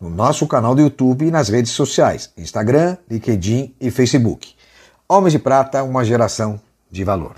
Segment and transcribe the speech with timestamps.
[0.00, 4.54] no nosso canal do YouTube e nas redes sociais, Instagram, LinkedIn e Facebook.
[5.08, 6.60] Homens de Prata, uma geração
[6.90, 7.34] de valor.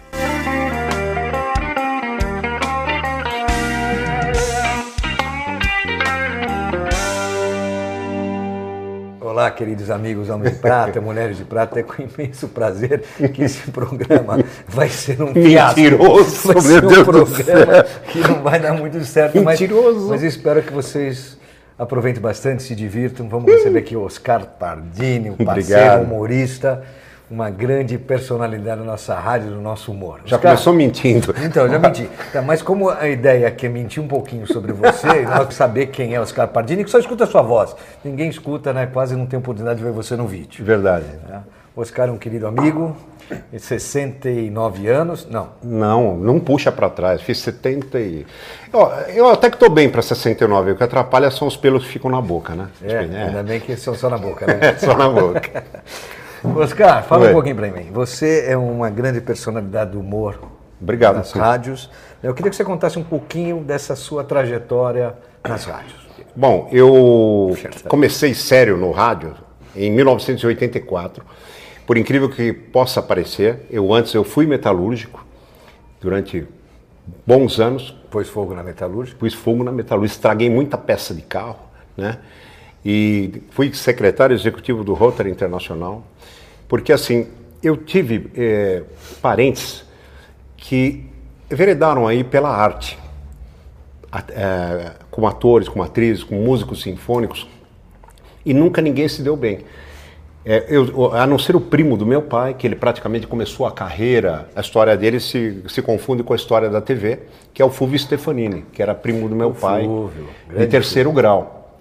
[9.20, 11.78] Olá, queridos amigos Homens de Prata, Mulheres de Prata.
[11.78, 13.02] É com imenso prazer
[13.34, 15.80] que esse programa vai ser um fiasco.
[15.80, 19.40] Mentiroso, vai ser um programa que não vai dar muito certo.
[19.42, 20.08] mas- Mentiroso.
[20.08, 21.38] Mas, espero que vocês
[21.78, 23.28] aproveitem bastante, se divirtam.
[23.28, 26.02] Vamos receber aqui o Oscar Pardini, um parceiro Obrigado.
[26.02, 26.83] humorista,
[27.30, 30.20] uma grande personalidade da nossa rádio, do nosso humor.
[30.25, 31.34] Já Oscar, começou mentindo.
[31.44, 32.08] então, já menti.
[32.33, 36.14] Tá, mas como a ideia aqui é mentir um pouquinho sobre você, nós saber quem
[36.14, 37.77] é Oscar Pardini, que só escuta a sua voz.
[38.05, 38.86] Ninguém escuta, né?
[38.86, 40.64] Quase não tem oportunidade de ver você no vídeo.
[40.64, 41.05] Verdade.
[41.28, 41.42] né?
[41.78, 42.96] Oscar é um querido amigo,
[43.52, 45.28] de 69 anos.
[45.30, 47.22] Não, Não, não puxa pra trás.
[47.22, 48.26] Fiz 70 e...
[48.72, 50.72] Ó, eu até que tô bem pra 69.
[50.72, 52.68] O que atrapalha são os pelos que ficam na boca, né?
[52.82, 54.74] é, Tipo, ainda bem que são só na boca, né?
[54.78, 55.64] Só na boca.
[56.56, 57.30] Oscar, fala Oi.
[57.30, 57.90] um pouquinho pra mim.
[57.92, 60.40] Você é uma grande personalidade do humor
[60.80, 61.16] Obrigado.
[61.16, 61.38] nas sim.
[61.38, 61.88] rádios.
[62.22, 65.14] Eu queria que você contasse um pouquinho dessa sua trajetória
[65.46, 66.08] nas rádios.
[66.34, 67.56] Bom, eu
[67.88, 69.34] comecei sério no rádio
[69.76, 71.24] em 1984.
[71.89, 75.25] Por incrível que possa parecer, eu antes eu fui metalúrgico
[75.98, 76.47] durante
[77.27, 79.19] bons anos, Pôs fogo na metalúrgica.
[79.19, 81.56] pus fogo na metalúrgica, estraguei muita peça de carro,
[81.97, 82.19] né?
[82.84, 86.05] E fui secretário executivo do Rotary Internacional,
[86.69, 87.27] porque assim,
[87.62, 88.83] eu tive eh,
[89.23, 89.83] parentes
[90.58, 91.07] que
[91.51, 92.98] enveredaram aí pela arte,
[94.12, 97.48] a- eh, como atores, como atrizes, como músicos sinfônicos,
[98.45, 99.64] e nunca ninguém se deu bem.
[100.51, 103.70] É, eu, a não ser o primo do meu pai, que ele praticamente começou a
[103.70, 107.19] carreira, a história dele se, se confunde com a história da TV,
[107.53, 110.27] que é o Fulvio Stefanini, que era primo do meu pai, Fulvio,
[110.57, 111.77] de terceiro grau.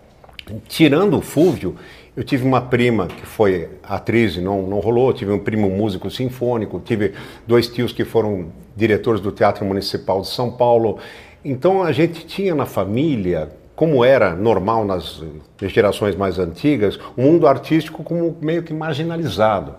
[0.68, 1.78] Tirando o Fulvio,
[2.14, 6.12] eu tive uma prima que foi atriz e não, não rolou, tive um primo músico
[6.12, 7.14] sinfônico, tive
[7.48, 11.00] dois tios que foram diretores do Teatro Municipal de São Paulo.
[11.44, 15.22] Então a gente tinha na família, como era normal nas
[15.62, 19.76] gerações mais antigas, o mundo artístico como meio que marginalizado.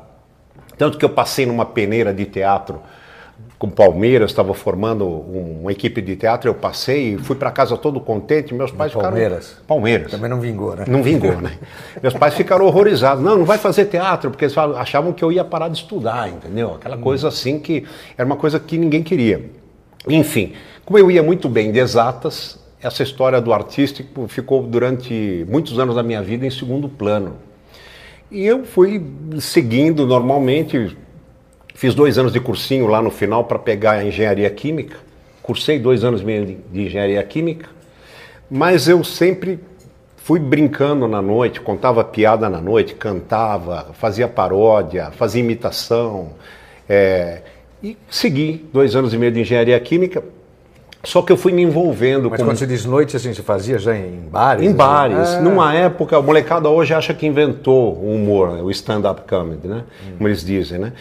[0.79, 2.79] Tanto que eu passei numa peneira de teatro
[3.59, 7.77] com Palmeiras, estava formando um- uma equipe de teatro, eu passei e fui para casa
[7.77, 9.47] todo contente, meus pais Palmeiras?
[9.49, 9.67] ficaram...
[9.67, 10.11] Palmeiras.
[10.13, 10.85] Também não vingou, né?
[10.87, 11.59] Não vingou, né?
[12.01, 13.21] Meus pais ficaram horrorizados.
[13.25, 16.75] Não, não vai fazer teatro, porque eles achavam que eu ia parar de estudar, entendeu?
[16.77, 17.85] Aquela coisa assim que
[18.17, 19.51] era uma coisa que ninguém queria.
[20.09, 20.53] Enfim,
[20.85, 25.97] como eu ia muito bem de exatas, essa história do artístico ficou durante muitos anos
[25.97, 27.37] da minha vida em segundo plano.
[28.31, 29.03] E eu fui
[29.41, 30.97] seguindo normalmente,
[31.75, 34.97] fiz dois anos de cursinho lá no final para pegar a engenharia química,
[35.43, 37.69] cursei dois anos meio de, de engenharia química,
[38.51, 39.59] mas eu sempre
[40.17, 46.33] fui brincando na noite, contava piada na noite, cantava, fazia paródia, fazia imitação,
[46.87, 47.41] é,
[47.83, 50.23] e segui dois anos e meio de engenharia química,
[51.05, 53.79] só que eu fui me envolvendo Mas com quando você diz noite, assim, você fazia
[53.79, 54.65] já em bares?
[54.65, 54.77] em assim?
[54.77, 55.29] bares.
[55.29, 59.85] Ah, Numa época, a molecada hoje acha que inventou o humor, o stand-up comedy, né?
[60.17, 60.93] Como eles dizem, né?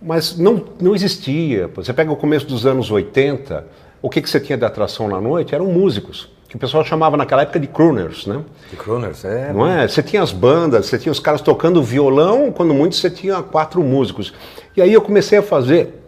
[0.00, 1.68] Mas não, não existia.
[1.74, 3.64] Você pega o começo dos anos 80,
[4.00, 7.16] o que, que você tinha de atração na noite eram músicos, que o pessoal chamava
[7.16, 8.40] naquela época de crooners, né?
[8.70, 9.52] De Crooners, é.
[9.52, 9.86] Não é?
[9.86, 13.82] Você tinha as bandas, você tinha os caras tocando violão, quando muito você tinha quatro
[13.82, 14.32] músicos.
[14.76, 16.02] E aí eu comecei a fazer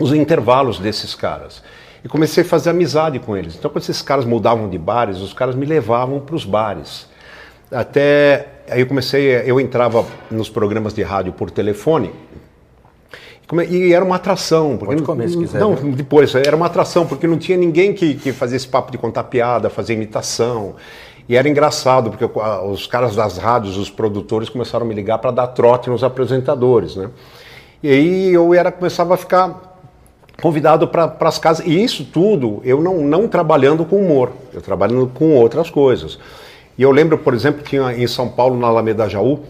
[0.00, 1.62] os intervalos desses caras.
[2.04, 3.54] E comecei a fazer amizade com eles.
[3.54, 7.06] Então, quando esses caras mudavam de bares, os caras me levavam para os bares.
[7.70, 12.10] Até aí eu comecei, eu entrava nos programas de rádio por telefone.
[13.68, 14.70] E era uma atração.
[14.78, 15.92] Porque Pode não- comer se quiser, Não, viu?
[15.92, 19.24] depois, era uma atração, porque não tinha ninguém que, que fazia esse papo de contar
[19.24, 20.74] piada, fazer imitação.
[21.28, 22.24] E era engraçado, porque
[22.66, 26.96] os caras das rádios, os produtores, começaram a me ligar para dar trote nos apresentadores,
[26.96, 27.10] né?
[27.82, 29.71] E aí eu era, começava a ficar
[30.40, 31.66] convidado para as casas.
[31.66, 36.18] E isso tudo eu não, não trabalhando com humor, eu trabalhando com outras coisas.
[36.76, 39.40] E eu lembro, por exemplo, tinha em São Paulo, na Alameda Jaú,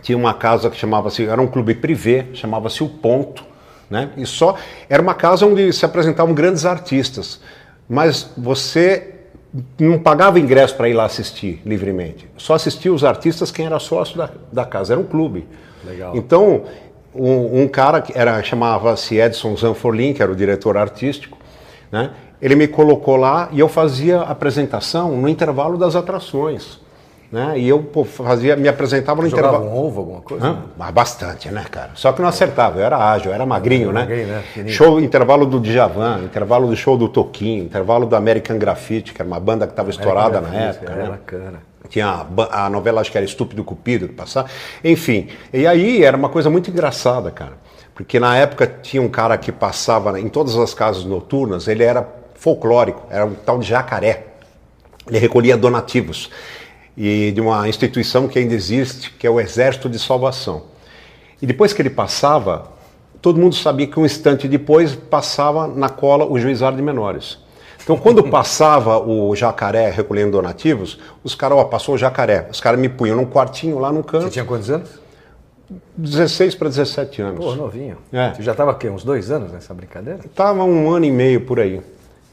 [0.00, 3.44] tinha uma casa que chamava-se, era um clube privê, chamava-se O Ponto,
[3.90, 4.10] né?
[4.16, 4.56] E só
[4.88, 7.40] era uma casa onde se apresentavam grandes artistas,
[7.88, 9.14] mas você
[9.78, 12.28] não pagava ingresso para ir lá assistir livremente.
[12.36, 15.46] Só assistia os artistas quem era sócio da, da casa, era um clube.
[15.84, 16.16] Legal.
[16.16, 16.64] Então,
[17.14, 21.36] um, um cara que era chamava-se Edson Zanforlin, que era o diretor artístico,
[21.90, 22.10] né?
[22.40, 26.78] Ele me colocou lá e eu fazia apresentação no intervalo das atrações.
[27.30, 27.58] Né?
[27.58, 29.70] E eu pô, fazia, me apresentava no Jogava intervalo.
[29.70, 30.46] um ovo, alguma coisa?
[30.46, 30.58] Hã?
[30.78, 31.90] Mas bastante, né, cara?
[31.94, 34.00] Só que não acertava, eu era ágil, eu era magrinho, né?
[34.00, 34.42] magrinho, né?
[34.54, 34.72] Fininho.
[34.72, 39.26] Show, intervalo do Djavan, intervalo do show do Toquinho, intervalo do American Graffiti, que era
[39.28, 41.08] uma banda que estava estourada na época, É né?
[41.10, 41.62] bacana.
[41.88, 44.48] Tinha a, a novela, acho que era Estúpido Cupido, que passava.
[44.82, 47.58] Enfim, e aí era uma coisa muito engraçada, cara.
[47.94, 52.06] Porque na época tinha um cara que passava em todas as casas noturnas, ele era
[52.34, 54.26] folclórico, era um tal de jacaré.
[55.08, 56.30] Ele recolhia donativos
[56.96, 60.64] e de uma instituição que ainda existe, que é o Exército de Salvação.
[61.40, 62.70] E depois que ele passava,
[63.22, 67.38] todo mundo sabia que um instante depois passava na cola o juizado de menores.
[67.82, 72.46] Então, quando passava o jacaré recolhendo donativos, os caras, ó, passou o jacaré.
[72.50, 75.00] Os caras me punham num quartinho lá no Você canto, tinha quantos anos?
[75.96, 77.44] 16 para 17 anos.
[77.44, 77.96] Pô, novinho.
[78.12, 78.32] É.
[78.34, 80.20] Você já estava aqui, uns dois anos nessa brincadeira?
[80.34, 81.80] Tava um ano e meio por aí.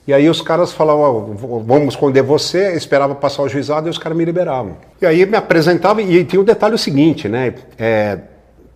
[0.07, 3.89] E aí os caras falavam, ó, vamos esconder você, Eu esperava passar o juizado e
[3.89, 4.77] os caras me liberavam.
[5.01, 7.55] E aí me apresentava, e tinha o detalhe o seguinte, né?
[7.77, 8.19] é,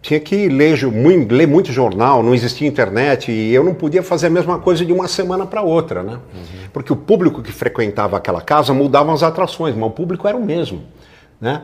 [0.02, 0.78] tinha que ler,
[1.30, 4.94] ler muito jornal, não existia internet, e eu não podia fazer a mesma coisa de
[4.94, 6.20] uma semana para outra, né?
[6.72, 10.44] Porque o público que frequentava aquela casa mudavam as atrações, mas o público era o
[10.44, 10.84] mesmo,
[11.40, 11.64] né?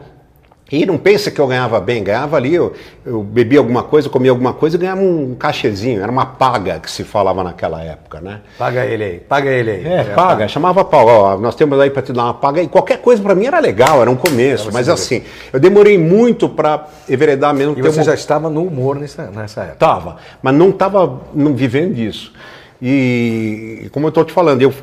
[0.72, 2.74] E não pensa que eu ganhava bem, ganhava ali, eu,
[3.06, 6.90] eu bebia alguma coisa, comia alguma coisa e ganhava um cachezinho, era uma paga que
[6.90, 8.42] se falava naquela época, né?
[8.58, 9.86] Paga ele aí, paga ele aí.
[9.86, 12.98] É, paga, chamava pau, ó, nós temos aí para te dar uma paga, e qualquer
[12.98, 15.22] coisa para mim era legal, era um começo, mas assim,
[15.54, 17.76] eu demorei muito para enveredar mesmo.
[17.78, 19.78] E você uma- já estava no humor nessa, nessa época.
[19.78, 21.22] Tava, mas não estava
[21.54, 22.34] vivendo disso.
[22.82, 24.74] E como eu estou te falando, eu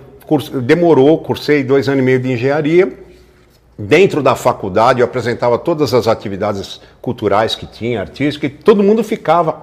[0.63, 3.02] demorou, cursei dois anos e meio de engenharia.
[3.85, 9.03] Dentro da faculdade eu apresentava todas as atividades culturais que tinha, artísticas, e todo mundo
[9.03, 9.61] ficava.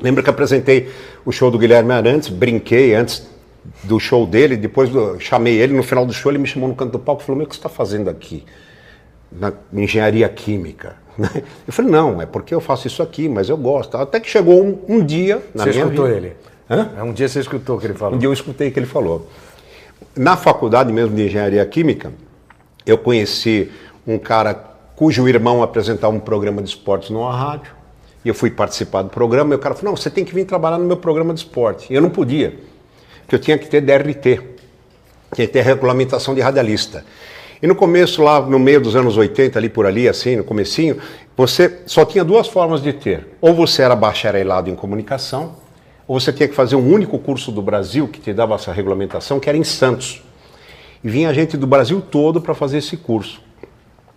[0.00, 0.88] Lembra que apresentei
[1.24, 3.26] o show do Guilherme Arantes, brinquei antes
[3.82, 6.74] do show dele, depois do- chamei ele, no final do show ele me chamou no
[6.74, 8.44] canto do palco e falou, meu, o que você está fazendo aqui?
[9.30, 10.96] na engenharia química.
[11.66, 13.94] Eu falei, não, é porque eu faço isso aqui, mas eu gosto.
[13.98, 16.16] Até que chegou um, um dia na Você minha escutou vida.
[16.16, 16.32] ele?
[16.70, 16.90] Hã?
[16.96, 18.14] É, Um dia você escutou o que ele falou.
[18.14, 19.28] Um dia eu escutei o que ele falou.
[20.16, 22.10] Na faculdade mesmo de engenharia química,
[22.90, 23.70] eu conheci
[24.06, 24.54] um cara
[24.96, 27.72] cujo irmão apresentava um programa de esportes numa rádio.
[28.24, 30.44] E eu fui participar do programa e o cara falou, não, você tem que vir
[30.44, 31.86] trabalhar no meu programa de esporte.
[31.92, 32.58] E eu não podia,
[33.20, 34.40] porque eu tinha que ter DRT,
[35.34, 37.04] que ter regulamentação de radialista.
[37.62, 40.98] E no começo, lá no meio dos anos 80, ali por ali, assim, no comecinho,
[41.36, 43.36] você só tinha duas formas de ter.
[43.40, 45.56] Ou você era bacharelado em comunicação,
[46.06, 49.38] ou você tinha que fazer um único curso do Brasil que te dava essa regulamentação,
[49.38, 50.22] que era em Santos.
[51.02, 53.40] E vinha gente do Brasil todo para fazer esse curso.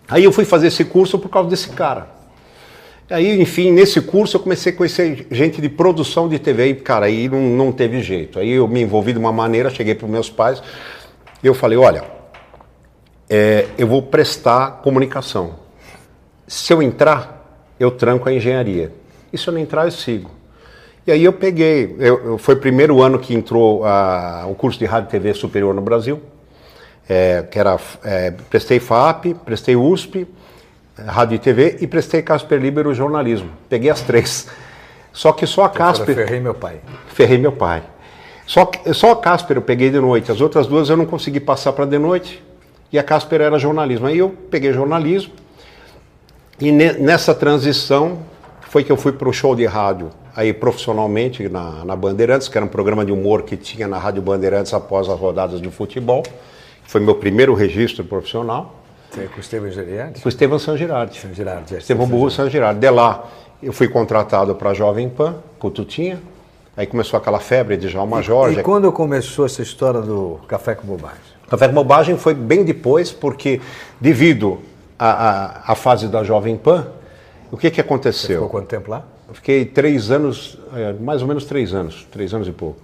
[0.08, 2.08] Aí eu fui fazer esse curso por causa desse cara.
[3.10, 7.06] Aí, enfim, nesse curso eu comecei a conhecer gente de produção de TV e, cara,
[7.06, 8.38] aí não, não teve jeito.
[8.38, 10.62] Aí eu me envolvi de uma maneira, cheguei para os meus pais,
[11.44, 12.04] eu falei, olha,
[13.28, 15.56] é, eu vou prestar comunicação.
[16.46, 18.92] Se eu entrar, eu tranco a engenharia.
[19.32, 20.30] E se eu não entrar, eu sigo.
[21.06, 24.78] E aí eu peguei, eu, eu- foi o primeiro ano que entrou ah, o curso
[24.78, 26.20] de rádio e TV superior no Brasil,
[27.08, 30.26] é, que era, é, prestei FAP, prestei USP,
[31.06, 33.50] rádio e TV e prestei Casper Libero jornalismo.
[33.68, 34.48] Peguei as três.
[35.12, 36.14] Só que só a Eu Casper...
[36.14, 36.80] ferrei meu pai.
[37.08, 37.82] Ferrei meu pai.
[38.46, 41.72] Só, só a Casper eu peguei de noite, as outras duas eu não consegui passar
[41.72, 42.42] para de noite.
[42.92, 44.06] E a Casper era jornalismo.
[44.06, 45.32] Aí eu peguei jornalismo.
[46.60, 48.18] E ne- nessa transição
[48.68, 52.56] foi que eu fui para o show de rádio, aí profissionalmente na, na Bandeirantes, que
[52.56, 56.22] era um programa de humor que tinha na Rádio Bandeirantes após as rodadas de futebol.
[56.84, 58.82] Foi meu primeiro registro profissional.
[59.10, 60.20] Você com o Estevam Geriardi?
[60.20, 61.18] Com o Estevam San Girardi.
[61.18, 61.78] San Girardi, é.
[61.78, 62.80] Estevão Burro San Girardi.
[62.80, 63.28] De lá,
[63.62, 66.18] eu fui contratado para a Jovem Pan, com o Tutinha.
[66.74, 68.60] Aí começou aquela febre de Jalma Jorge.
[68.60, 71.18] E quando começou essa história do Café com Bobagem?
[71.48, 73.60] Café com Bobagem foi bem depois, porque
[74.00, 74.60] devido
[74.98, 76.88] à, fase da Jovem Pan,
[77.50, 78.48] o que, que Ficou aconteceu?
[78.48, 79.04] quanto tempo lá?
[79.34, 82.80] Fiquei três anos, é, mais ou menos três anos, três anos e pouco.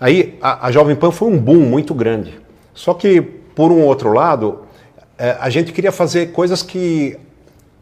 [0.00, 2.41] Aí a, a Jovem Pan foi um boom muito grande.
[2.74, 4.60] Só que, por um outro lado,
[5.18, 7.16] é, a gente queria fazer coisas que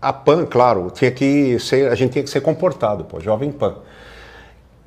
[0.00, 3.76] a Pan, claro, tinha que ser, a gente tinha que ser comportado, pô, Jovem Pan.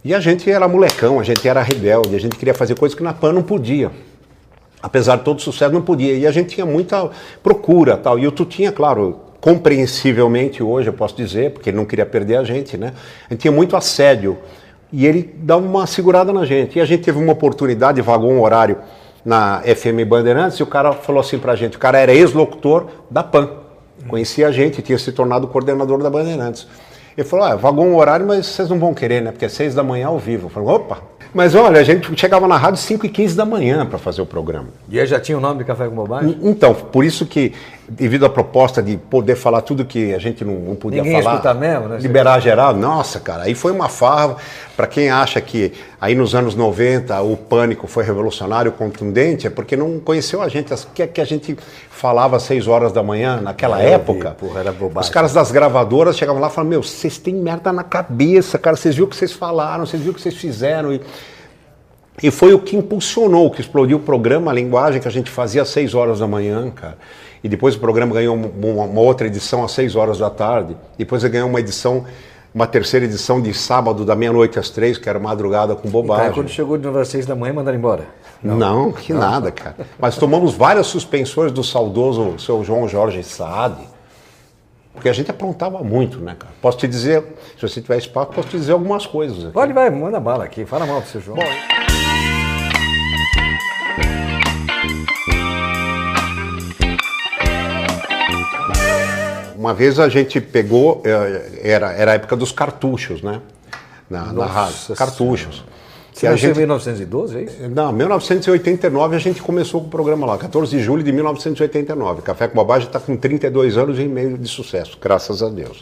[0.03, 3.03] E a gente era molecão, a gente era rebelde, a gente queria fazer coisas que
[3.03, 3.89] na Pan não podia.
[4.81, 6.13] Apesar de todo o sucesso, não podia.
[6.13, 7.09] E a gente tinha muita
[7.41, 8.19] procura tal.
[8.19, 12.43] E o Tutinha, claro, compreensivelmente hoje, eu posso dizer, porque ele não queria perder a
[12.43, 12.93] gente, né?
[13.29, 14.37] A gente tinha muito assédio.
[14.91, 16.77] E ele dá uma segurada na gente.
[16.77, 18.77] E a gente teve uma oportunidade, vagou um horário
[19.25, 23.23] na FM Bandeirantes e o cara falou assim pra gente, o cara era ex-locutor da
[23.23, 23.49] PAN,
[24.07, 26.67] conhecia a gente, tinha se tornado coordenador da Bandeirantes.
[27.17, 29.31] Ele falou, ah, vagou um horário, mas vocês não vão querer, né?
[29.31, 30.47] Porque é seis da manhã ao vivo.
[30.47, 30.97] Eu falei, opa!
[31.33, 34.25] Mas olha, a gente chegava na rádio 5 e 15 da manhã para fazer o
[34.25, 34.67] programa.
[34.89, 36.37] E aí já tinha o nome de Café com Bobagem?
[36.41, 37.53] Então, por isso que,
[37.87, 41.35] devido à proposta de poder falar tudo que a gente não, não podia Ninguém falar,
[41.35, 41.97] escuta mesmo, né?
[41.99, 44.35] liberar geral, nossa, cara, aí foi uma farra.
[44.75, 49.75] Para quem acha que aí nos anos 90 o pânico foi revolucionário, contundente, é porque
[49.75, 50.73] não conheceu a gente.
[50.73, 51.55] O que é que a gente
[51.91, 54.31] falava às 6 horas da manhã naquela vi, época?
[54.31, 55.07] porra, era bobagem.
[55.07, 58.75] Os caras das gravadoras chegavam lá e falavam: Meu, vocês têm merda na cabeça, cara,
[58.75, 60.91] vocês viram o que vocês falaram, vocês viram o que vocês fizeram.
[60.91, 60.99] E,
[62.21, 65.63] e foi o que impulsionou, que explodiu o programa, a linguagem que a gente fazia
[65.63, 66.97] às 6 horas da manhã, cara.
[67.43, 70.77] E depois o programa ganhou uma, uma outra edição às 6 horas da tarde.
[70.97, 72.05] Depois ele ganhou uma edição,
[72.53, 76.33] uma terceira edição de sábado, da meia-noite às três, que era madrugada com bobagem.
[76.33, 78.05] quando chegou de novo às seis da manhã, mandaram embora.
[78.41, 79.75] Não, que nada, cara.
[79.99, 83.75] Mas tomamos várias suspensões do saudoso seu João Jorge Saad,
[84.93, 86.53] porque a gente aprontava muito, né, cara?
[86.61, 87.23] Posso te dizer,
[87.57, 89.45] se você tiver espaço, posso te dizer algumas coisas.
[89.45, 89.53] aqui.
[89.53, 90.65] Pode, vai, manda bala aqui.
[90.65, 91.37] Fala mal pro seu João.
[99.63, 103.39] Uma vez a gente pegou, eh, era, era a época dos cartuchos, né?
[104.09, 104.93] Na, na rádio.
[104.93, 105.63] Cartuchos.
[106.11, 107.69] Você a nasceu em gente, 1912, é isso?
[107.69, 112.21] não, 1989 a gente começou com o programa lá, 14 de julho de 1989.
[112.23, 115.81] Café com Bobagem está com 32 anos e meio de sucesso, graças a Deus.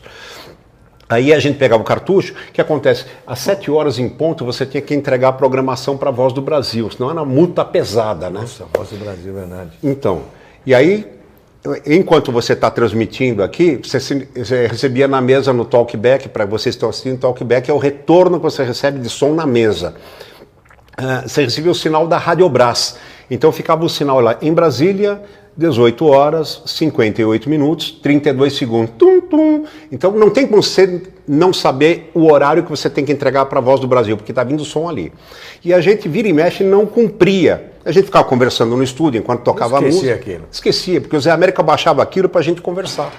[1.10, 3.06] Aí a gente pegava o cartucho, o que acontece?
[3.26, 6.42] Às 7 horas em ponto você tinha que entregar a programação para a Voz do
[6.44, 8.42] Brasil, senão era multa pesada, né?
[8.42, 9.72] Nossa, Voz do Brasil, verdade.
[9.82, 10.22] Então,
[10.68, 11.20] e aí,
[11.86, 16.76] enquanto você está transmitindo aqui, você, se- você recebia na mesa no talkback, para vocês
[16.76, 19.96] que estão assistindo, talkback é o retorno que você recebe de som na mesa.
[20.98, 22.98] Ah, você recebia o sinal da Radiobras.
[23.30, 25.22] Então ficava o sinal lá em Brasília,
[25.56, 28.92] 18 horas, 58 minutos, 32 segundos.
[28.98, 29.66] Tum, tum.
[29.92, 33.60] Então não tem como você não saber o horário que você tem que entregar para
[33.60, 35.12] a Voz do Brasil, porque está vindo o som ali.
[35.64, 37.72] E a gente vira e mexe não cumpria.
[37.84, 40.16] A gente ficava conversando no estúdio enquanto tocava a Esquecia música.
[40.16, 40.48] aquilo.
[40.52, 43.12] Esquecia, porque o Zé América baixava aquilo para a gente conversar.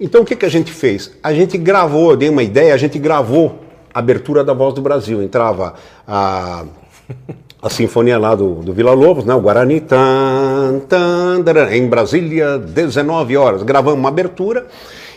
[0.00, 1.12] Então o que, que a gente fez?
[1.22, 3.60] A gente gravou, eu dei uma ideia, a gente gravou
[3.92, 5.22] a abertura da Voz do Brasil.
[5.22, 5.74] Entrava
[6.06, 6.64] a,
[7.62, 9.34] a sinfonia lá do, do Vila Lobos, né?
[9.34, 13.62] o Guarani, tan, tan, taran, em Brasília, 19 horas.
[13.62, 14.66] Gravamos uma abertura.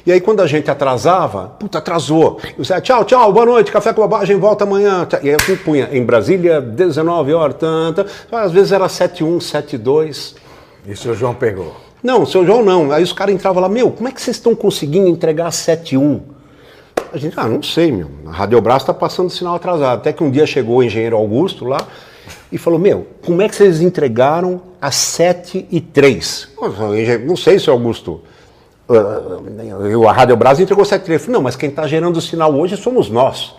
[0.05, 2.37] E aí quando a gente atrasava, puta, atrasou.
[2.57, 5.07] Eu dizia, tchau, tchau, boa noite, café com bobagem, volta amanhã.
[5.21, 8.05] E aí eu punha, em Brasília, 19 horas, tan, tan.
[8.29, 10.35] Às vezes era 71, 72.
[10.85, 11.73] E o seu João pegou.
[12.03, 12.91] Não, seu João não.
[12.91, 16.19] Aí os caras entravam lá, meu, como é que vocês estão conseguindo entregar 7-1?
[17.13, 18.09] A gente, ah, não sei, meu.
[18.27, 19.99] A Radiobras está passando sinal atrasado.
[19.99, 21.77] Até que um dia chegou o engenheiro Augusto lá
[22.51, 26.49] e falou, meu, como é que vocês entregaram às 7 e 3?
[27.25, 28.21] Não sei, seu Augusto.
[28.87, 31.21] Uh, a Radiobras entregou 7 e 3.
[31.21, 33.55] Eu falei, não, mas quem está gerando o sinal hoje somos nós.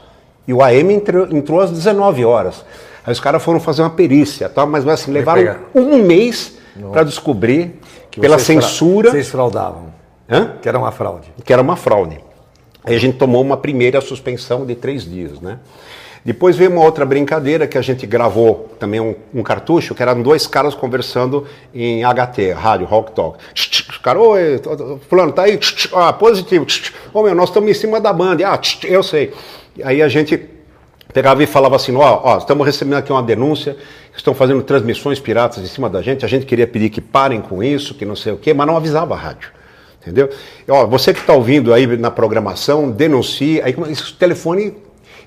[0.47, 2.65] E o AM entrou, entrou às 19 horas.
[3.05, 4.65] Aí os caras foram fazer uma perícia, tá?
[4.65, 6.57] mas assim, levaram um mês
[6.93, 7.81] para descobrir,
[8.19, 9.93] pela Vocês censura, Vocês fraudavam.
[10.29, 10.55] Hã?
[10.61, 11.29] Que era uma fraude.
[11.45, 12.19] que era uma fraude.
[12.83, 15.59] Aí a gente tomou uma primeira suspensão de três dias, né?
[16.25, 20.23] Depois veio uma outra brincadeira que a gente gravou também um, um cartucho, que eram
[20.23, 23.39] dois caras conversando em HT, rádio, Rock Talk.
[23.55, 24.61] Os caras, oi,
[25.09, 25.61] fulano, tá aí?
[25.93, 26.67] Ah, positivo.
[27.13, 28.49] Ô meu, nós estamos em cima da banda.
[28.49, 29.35] Ah, eu sei.
[29.85, 30.49] Aí a gente
[31.13, 33.77] pegava e falava assim, ó, ó, estamos recebendo aqui uma denúncia,
[34.17, 37.63] estão fazendo transmissões piratas em cima da gente, a gente queria pedir que parem com
[37.63, 39.51] isso, que não sei o quê, mas não avisava a rádio.
[40.01, 40.29] Entendeu?
[40.67, 44.75] E, ó, você que está ouvindo aí na programação, denuncie, aí esse telefone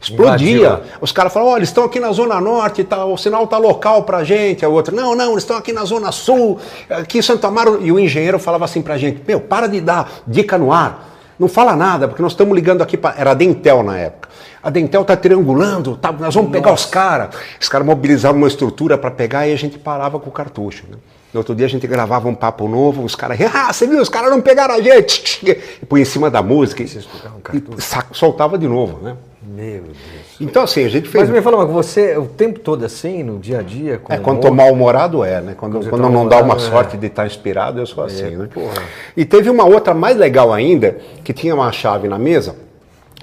[0.01, 0.57] explodia.
[0.57, 0.85] Invadiu.
[1.01, 4.23] Os caras ó, eles estão aqui na Zona Norte, tá, o sinal tá local pra
[4.23, 4.65] gente.
[4.65, 7.79] A outra, não, não, eles estão aqui na Zona Sul, aqui em Santo Amaro.
[7.81, 11.15] E o engenheiro falava assim pra gente, meu, para de dar dica no ar.
[11.39, 13.19] Não fala nada, porque nós estamos ligando aqui para.
[13.19, 14.29] Era a Dentel na época.
[14.61, 17.35] A Dentel tá triangulando, tá, nós vamos pegar os caras.
[17.61, 20.85] Os caras mobilizavam uma estrutura para pegar e a gente parava com o cartucho.
[20.89, 20.97] Né?
[21.33, 24.09] No outro dia a gente gravava um papo novo, os caras, ah, você viu, os
[24.09, 25.37] caras não pegaram a gente.
[25.81, 29.15] E põe em cima da música e, e soltava de novo, né?
[29.49, 29.95] Meu Deus.
[30.41, 31.23] Então assim, a gente fez.
[31.29, 34.41] Mas me fala, mas você, o tempo todo assim, no dia a dia, É, quando
[34.41, 35.55] tô mal-humorado é, né?
[35.57, 36.59] Quando, você quando tá não dá uma é.
[36.59, 38.49] sorte de estar inspirado, eu sou assim, né?
[38.53, 38.81] porra.
[39.15, 42.55] E teve uma outra mais legal ainda, que tinha uma chave na mesa,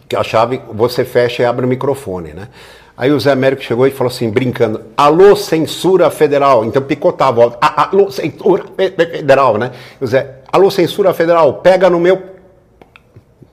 [0.09, 2.49] que a chave você fecha e abre o microfone, né?
[2.97, 6.65] Aí o Zé Américo chegou e falou assim, brincando, alô, censura federal.
[6.65, 9.73] Então picotava, ó, "A- alô, censura fe- fe- federal, né?
[10.01, 12.34] E o Zé, alô, censura federal, pega no meu...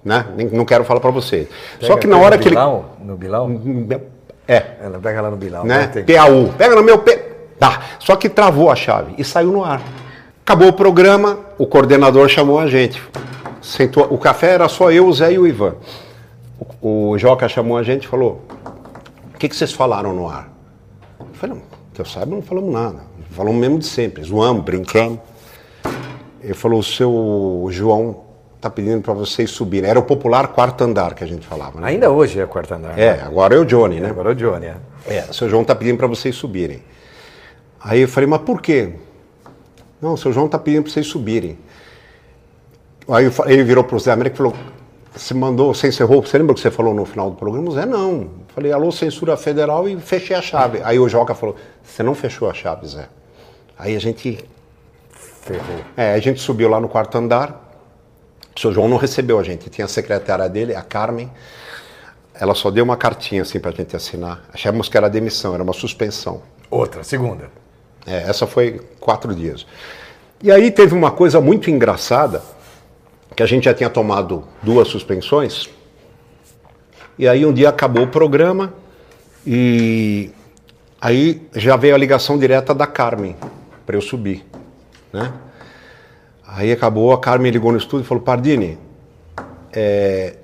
[0.04, 0.26] Né?
[0.36, 1.48] Nem- Não quero falar pra você.
[1.80, 2.56] Só Pega- que na hora que ele...
[2.56, 3.50] Bilal, No Bilal?
[4.48, 5.64] É, Ela pega lá no Bilal.
[5.66, 5.88] né?
[5.88, 6.54] PAU.
[6.58, 7.16] Pega no meu P.
[7.60, 9.82] Tá, só que travou a chave e saiu no ar.
[10.44, 13.02] Acabou o programa, o coordenador chamou a gente.
[13.62, 15.76] Sentou, o café era só eu, o Zé e o Ivan.
[16.82, 18.42] O, o Joca chamou a gente e falou:
[19.36, 20.50] O que, que vocês falaram no ar?
[21.20, 21.62] Eu falei: Não,
[21.94, 22.98] que eu saiba, não falamos nada.
[23.30, 25.20] Falamos mesmo de sempre, zoamos, brincamos.
[26.42, 28.24] Ele falou: O seu João
[28.62, 29.90] está pedindo para vocês subirem.
[29.90, 31.82] Era o popular quarto andar que a gente falava.
[31.82, 31.88] Né?
[31.88, 32.98] Ainda hoje é quarto andar.
[32.98, 33.24] É, né?
[33.26, 34.10] agora é o Johnny, né?
[34.10, 34.76] Agora é o Johnny, é.
[35.08, 36.84] É, o seu João está pedindo para vocês subirem.
[37.84, 38.94] Aí eu falei, mas por quê?
[40.00, 41.58] Não, o seu João está pedindo para vocês subirem.
[43.10, 44.54] Aí ele virou para o Zé América e falou:
[45.12, 47.72] Você mandou, você encerrou, você lembra o que você falou no final do programa?
[47.72, 48.30] Zé, não.
[48.50, 50.82] Falei, alô, censura federal e fechei a chave.
[50.84, 53.10] Aí o Joca falou: Você não fechou a chave, Zé.
[53.78, 54.46] Aí a gente.
[55.42, 55.80] Ferrou.
[55.98, 57.71] É, a gente subiu lá no quarto andar.
[58.56, 59.70] O seu João não recebeu a gente.
[59.70, 61.32] Tinha a secretária dele, a Carmen.
[62.34, 64.44] Ela só deu uma cartinha assim para a gente assinar.
[64.54, 66.42] Achamos que era demissão, era uma suspensão.
[66.70, 67.50] Outra, segunda.
[68.06, 69.66] É, essa foi quatro dias.
[70.42, 72.42] E aí teve uma coisa muito engraçada,
[73.36, 75.70] que a gente já tinha tomado duas suspensões.
[77.18, 78.74] E aí um dia acabou o programa
[79.46, 80.32] e
[81.00, 83.36] aí já veio a ligação direta da Carmen
[83.86, 84.46] para eu subir,
[85.14, 85.32] né?
[86.54, 88.78] Aí acabou, a Carmen ligou no estúdio e falou: Pardini,
[89.72, 90.36] é,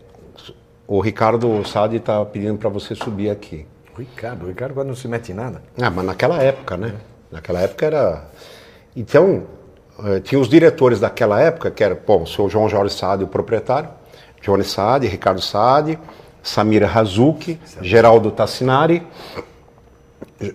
[0.87, 3.65] o Ricardo Sade está pedindo para você subir aqui.
[3.95, 5.61] O Ricardo, o Ricardo não se mete em nada.
[5.79, 6.93] Ah, mas naquela época, né?
[7.29, 8.25] Naquela época era.
[8.95, 9.43] Então,
[10.05, 13.27] eh, tinha os diretores daquela época, que era, bom, o senhor João Jorge Sade, o
[13.27, 13.89] proprietário,
[14.41, 15.99] Johnny Sade, Ricardo Sade,
[16.41, 19.05] Samira Hazuki, Geraldo Tassinari,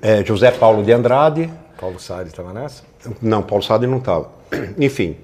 [0.00, 1.52] é, José Paulo de Andrade.
[1.78, 2.84] Paulo Sade estava nessa?
[3.20, 4.30] Não, Paulo Sade não estava.
[4.78, 5.16] Enfim,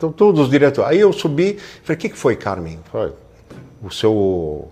[0.00, 0.90] então, todos os diretores.
[0.90, 2.78] Aí eu subi, falei, o que, que foi, Carmen?
[2.90, 3.12] Falei,
[3.82, 4.66] o seu,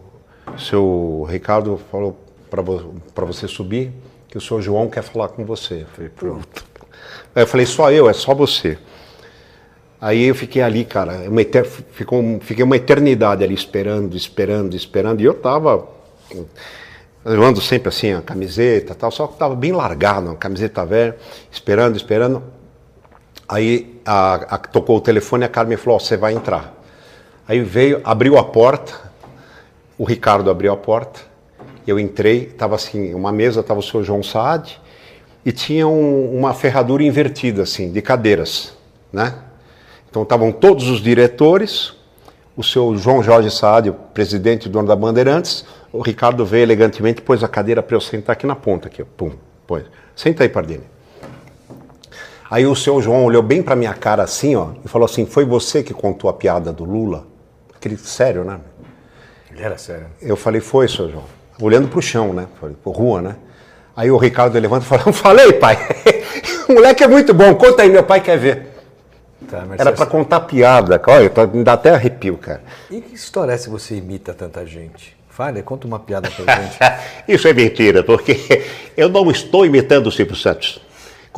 [0.57, 2.19] seu Ricardo falou
[2.49, 3.93] para você subir
[4.27, 5.83] que o senhor João quer falar com você.
[5.83, 6.65] Eu falei, pronto.
[7.35, 8.79] Aí eu falei, só eu, é só você.
[10.01, 11.43] Aí eu fiquei ali, cara, uma.
[11.93, 12.41] Ficou...
[12.41, 15.21] fiquei uma eternidade ali esperando, esperando, esperando.
[15.21, 15.87] E eu tava.
[17.23, 21.19] Eu ando sempre assim, a camiseta tal, só que tava bem largado, a camiseta velha,
[21.53, 22.43] esperando, esperando.
[23.49, 26.75] Aí a, a, tocou o telefone e a Carmen falou: oh, você vai entrar.
[27.47, 28.93] Aí veio, abriu a porta,
[29.97, 31.21] o Ricardo abriu a porta,
[31.87, 34.79] eu entrei, estava assim, uma mesa, estava o senhor João Saad,
[35.47, 38.77] e tinha um, uma ferradura invertida, assim, de cadeiras,
[39.11, 39.35] né?
[40.11, 41.95] Então estavam todos os diretores,
[42.55, 47.23] o seu João Jorge Saad, o presidente e dono da Bandeirantes, o Ricardo veio elegantemente,
[47.23, 49.33] pôs a cadeira para eu sentar aqui na ponta, aqui, pum,
[49.67, 49.85] pôs.
[50.15, 50.98] Senta aí, Pardini.
[52.51, 55.45] Aí o seu João olhou bem para minha cara assim, ó, e falou assim: "Foi
[55.45, 57.27] você que contou a piada do Lula?"
[57.75, 58.59] Aquele sério, né?
[59.51, 60.07] Ele era sério.
[60.21, 61.25] Eu falei: "Foi, seu João."
[61.61, 62.47] Olhando para o chão, né?
[62.61, 63.37] Falei, por rua, né?
[63.97, 65.77] Aí o Ricardo levanta e fala: "Falei, pai.
[66.69, 67.55] o moleque é muito bom.
[67.55, 68.79] Conta aí, meu pai quer ver."
[69.49, 72.61] Tá, era para contar piada, olha, me dá até arrepio, cara.
[72.91, 75.17] E que história é se você imita tanta gente?
[75.31, 76.79] Fale, conta uma piada pra gente.
[77.27, 78.65] Isso é mentira, porque
[78.97, 80.81] eu não estou imitando o Silvio Santos.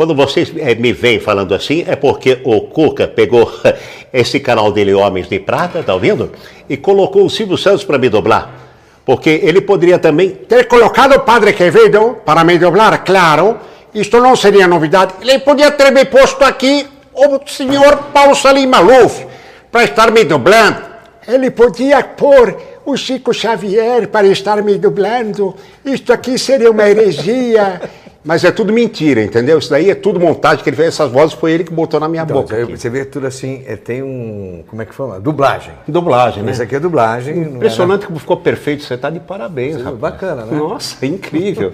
[0.01, 3.53] Quando vocês é, me veem falando assim, é porque o Cuca pegou
[4.11, 6.33] esse canal dele, Homens de Prata, tá ouvindo?
[6.71, 8.51] E colocou o Silvio Santos para me dublar.
[9.05, 13.59] Porque ele poderia também ter colocado o Padre Quevedo para me dublar, claro.
[13.95, 15.13] Isto não seria novidade.
[15.21, 19.27] Ele podia ter me posto aqui o senhor Paulo Salim Maluf
[19.71, 20.81] para estar me dublando.
[21.29, 25.55] Ele podia pôr o Chico Xavier para estar me dublando.
[25.85, 27.83] Isto aqui seria uma heresia.
[28.23, 29.59] Mas é tudo mentira, entendeu?
[29.59, 30.89] Isso daí é tudo montagem que ele fez.
[30.89, 32.67] Essas vozes foi ele que botou na minha então, boca.
[32.67, 34.63] Você vê tudo assim, é, tem um.
[34.69, 35.19] Como é que fala?
[35.19, 35.73] Dublagem.
[35.89, 36.53] Dublagem, né?
[36.53, 37.39] Isso aqui é dublagem.
[37.39, 38.83] Impressionante como ficou perfeito.
[38.83, 39.97] Você está de parabéns, rapaz.
[39.97, 40.57] Bacana, né?
[40.57, 41.73] Nossa, incrível.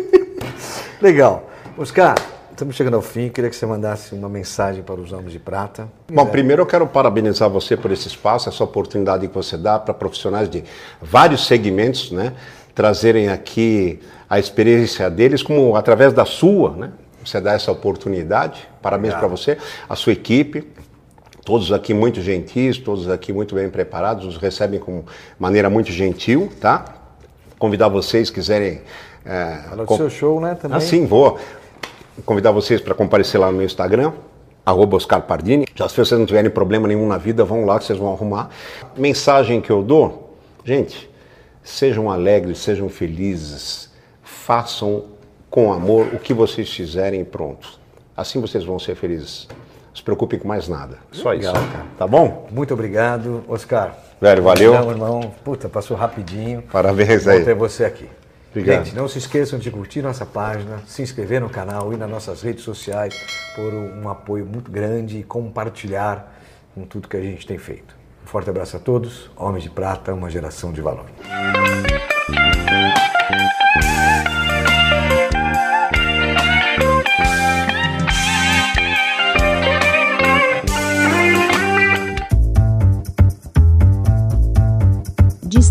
[1.00, 1.48] Legal.
[1.78, 2.14] Oscar,
[2.50, 3.30] estamos chegando ao fim.
[3.30, 5.88] Queria que você mandasse uma mensagem para os Homens de Prata.
[6.12, 9.94] Bom, primeiro eu quero parabenizar você por esse espaço, essa oportunidade que você dá para
[9.94, 10.62] profissionais de
[11.00, 12.34] vários segmentos, né?
[12.74, 13.98] Trazerem aqui
[14.28, 16.92] a experiência deles, como através da sua, né?
[17.24, 18.68] Você dá essa oportunidade.
[18.80, 20.66] Parabéns para você, a sua equipe.
[21.44, 25.04] Todos aqui muito gentis, todos aqui muito bem preparados, nos recebem com
[25.38, 26.84] maneira muito gentil, tá?
[27.58, 28.82] Convidar vocês, quiserem.
[29.24, 29.96] É, Fala do com...
[29.96, 30.54] seu show, né?
[30.54, 30.76] Também.
[30.76, 31.38] Ah, sim, vou.
[32.24, 34.12] Convidar vocês para comparecer lá no meu Instagram,
[34.64, 35.66] arroba Oscar Pardini.
[35.74, 38.50] Já se vocês não tiverem problema nenhum na vida, vão lá que vocês vão arrumar.
[38.96, 41.08] Mensagem que eu dou, gente,
[41.62, 43.87] sejam alegres, sejam felizes
[44.48, 45.04] façam
[45.50, 47.78] com amor o que vocês fizerem pronto.
[48.16, 49.46] Assim vocês vão ser felizes.
[49.50, 50.96] Não se preocupem com mais nada.
[51.12, 51.66] Só Legal, isso.
[51.70, 51.84] Cara.
[51.98, 52.48] Tá bom?
[52.50, 53.94] Muito obrigado, Oscar.
[54.18, 54.72] Velho, valeu.
[54.72, 55.34] Não, irmão.
[55.44, 56.62] Puta, passou rapidinho.
[56.62, 57.36] Parabéns aí.
[57.36, 58.08] Vou ter você aqui.
[58.50, 58.86] Obrigado.
[58.86, 62.40] Gente, não se esqueçam de curtir nossa página, se inscrever no canal e nas nossas
[62.40, 63.14] redes sociais
[63.54, 66.34] por um apoio muito grande e compartilhar
[66.74, 67.94] com tudo que a gente tem feito.
[68.24, 69.30] Um forte abraço a todos.
[69.36, 71.04] Homens de Prata, uma geração de valor.